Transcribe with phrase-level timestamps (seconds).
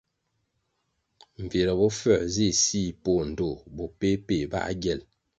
[1.43, 4.99] Mbvire bofuē nzih sih poh ndtoh bo peh-peh bā gyel.